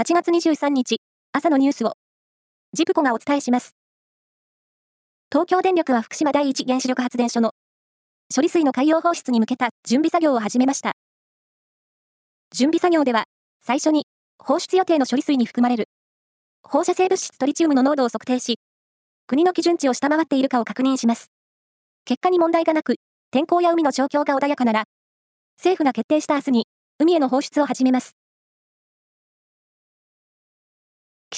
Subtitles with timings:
[0.00, 0.96] 8月23日、
[1.30, 1.92] 朝のニュースを、
[2.72, 3.74] ジプコがお伝えします。
[5.30, 7.52] 東京電力は福島第一原子力発電所の
[8.34, 10.92] 処理水の海洋放出に向けた準備作業を始めました。
[12.50, 13.24] 準備作業では、
[13.62, 14.06] 最初に
[14.38, 15.84] 放出予定の処理水に含まれる
[16.62, 18.58] 放射性物質トリチウムの濃度を測定し、
[19.26, 21.26] 国の基準値を下回っているかを確認します。
[22.06, 22.94] 結果に問題がなく、
[23.30, 24.84] 天候や海の状況が穏やかなら、
[25.58, 26.66] 政府が決定した明日に
[26.98, 28.19] 海への放出を始めます。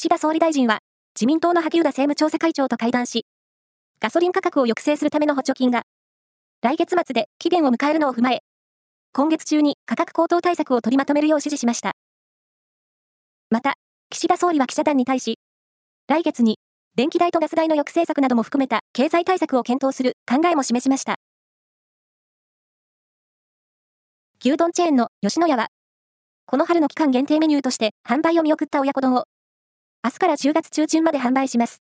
[0.00, 0.78] 岸田総理大臣は、
[1.14, 3.26] 自民党の萩生田政務調査会長と会談し、
[4.00, 5.82] ガソリン価格を抑制するための補助金が、
[6.62, 8.40] 来月末で期限を迎えるのを踏まえ、
[9.12, 11.92] 今月中に価格高騰対策を取りまとめるよう指示しました。
[13.50, 13.74] また、
[14.08, 15.38] 岸田総理は記者団に対し、
[16.08, 16.56] 来月に
[16.96, 21.16] 電気代とガス代の抑制策なども含めた経済対策を検討する考えも示しました。
[24.42, 25.66] 牛丼チェーンの吉野家は、
[26.46, 29.24] この春の期間限定メニューとして販売を見送った親子丼を
[30.02, 31.82] 明日から10月中旬まで販売します。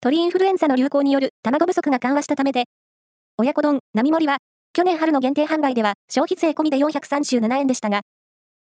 [0.00, 2.64] 鳥インフルエンザの流行による卵不足が緩和したためで、
[3.36, 4.38] 親子丼、並盛は、
[4.72, 8.00] 去年春の限定販売では消費税込みで437円でしたが、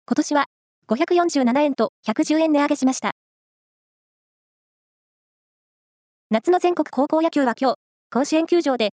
[0.06, 0.44] 今年は
[0.88, 3.12] 547円と110円値上げしました。
[6.30, 7.76] 夏の全国高校野球は今日、
[8.10, 8.90] 甲子園球場で、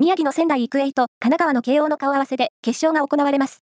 [0.00, 3.62] 宮城の仙台育英と神奈川の慶応の顔合わせで決勝が行われます。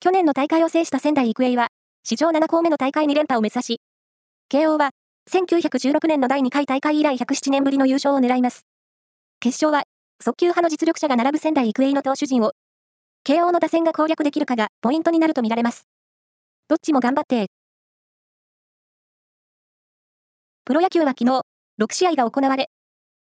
[0.00, 1.68] 去年の大会を制した仙台育英は、
[2.04, 3.80] 史上7校目の大会2連覇を目指し、
[4.48, 4.90] 慶応は
[5.30, 8.64] 1916年の第2回大会以来107年ぶりの優勝を狙います。
[9.40, 9.84] 決勝は、
[10.20, 12.52] 速球派の実力者が並ぶ仙台育英の投手陣を、
[13.24, 15.86] 慶応の打線が攻略できるかがポイントになると見られます。
[16.66, 17.48] どっちも頑張って。
[20.64, 21.42] プロ野球は昨日、
[21.80, 22.70] 6試合が行われ、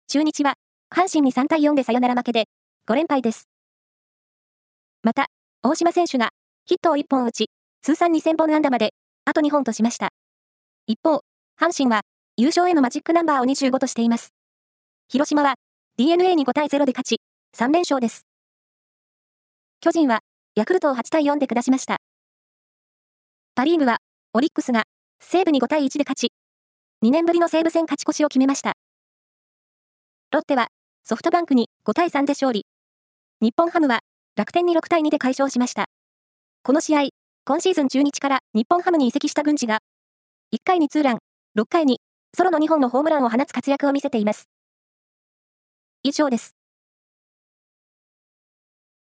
[0.08, 0.54] 中日は、
[0.94, 2.44] 阪神に3対4でサヨナラ負けで、
[2.88, 3.48] 5連敗です。
[5.02, 5.26] また、
[5.62, 6.30] 大島選手が、
[6.66, 7.50] ヒットを1本打ち、
[7.86, 8.94] 通算2000本安打まで、
[9.26, 10.08] あと2本としました。
[10.88, 11.20] 一方、
[11.56, 12.00] 阪神は、
[12.36, 14.34] 優勝へのマジックナンバーを25としています。
[15.06, 15.54] 広島は、
[15.96, 17.20] DNA に5対0で勝ち、
[17.56, 18.26] 3連勝です。
[19.80, 20.18] 巨人は、
[20.56, 21.98] ヤクルトを8対4で下しました。
[23.54, 23.98] パリーグは、
[24.32, 24.82] オリックスが、
[25.20, 26.32] 西武に5対1で勝ち、
[27.04, 28.72] 2年ぶりの西武戦勝ち越しを決めました。
[30.32, 30.66] ロッテは、
[31.04, 32.66] ソフトバンクに5対3で勝利。
[33.40, 34.00] 日本ハムは、
[34.34, 35.84] 楽天に6対2で快勝しました。
[36.64, 37.10] この試合、
[37.48, 39.78] 今シーズン中日から日本ハムに移籍した軍事が、
[40.52, 41.18] 1回にツーラン、
[41.56, 42.00] 6回に
[42.36, 44.48] ソロの2本のホームランを放つ活躍を見せています。
[46.02, 46.56] 以上です。